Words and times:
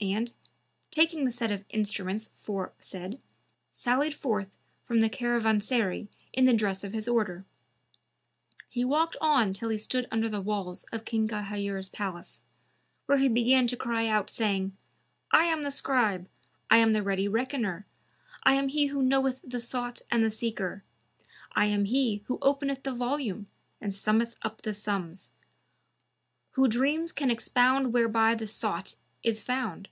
and, 0.00 0.32
taking 0.92 1.24
the 1.24 1.32
set 1.32 1.50
of 1.50 1.64
instruments 1.70 2.28
aforesaid, 2.28 3.18
sallied 3.72 4.14
forth 4.14 4.48
from 4.80 5.00
the 5.00 5.08
caravanserai 5.08 6.06
in 6.32 6.44
the 6.44 6.52
dress 6.54 6.84
of 6.84 6.92
his 6.92 7.08
order. 7.08 7.44
He 8.68 8.84
walked 8.84 9.16
on 9.20 9.52
till 9.52 9.70
he 9.70 9.76
stood 9.76 10.06
under 10.12 10.28
the 10.28 10.40
walls 10.40 10.84
of 10.92 11.04
King 11.04 11.26
Ghayur's 11.26 11.88
palace, 11.88 12.40
where 13.06 13.18
he 13.18 13.26
began 13.26 13.66
to 13.66 13.76
cry 13.76 14.06
out, 14.06 14.30
saying, 14.30 14.76
"I 15.32 15.46
am 15.46 15.64
the 15.64 15.70
Scribe, 15.72 16.28
I 16.70 16.76
am 16.76 16.92
the 16.92 17.02
ready 17.02 17.26
Reckoner, 17.26 17.84
I 18.44 18.54
am 18.54 18.68
he 18.68 18.86
who 18.86 19.02
knoweth 19.02 19.40
the 19.42 19.58
Sought 19.58 20.00
and 20.12 20.24
the 20.24 20.30
Seeker; 20.30 20.84
I 21.56 21.66
am 21.66 21.86
he 21.86 22.22
who 22.26 22.38
openeth 22.40 22.84
the 22.84 22.92
Volume 22.94 23.48
and 23.80 23.92
summeth 23.92 24.36
up 24.42 24.62
the 24.62 24.72
Sums;[FN#300] 24.74 25.30
who 26.52 26.68
Dreams 26.68 27.10
can 27.10 27.32
expound 27.32 27.92
whereby 27.92 28.36
the 28.36 28.46
sought 28.46 28.94
is 29.24 29.40
found! 29.40 29.88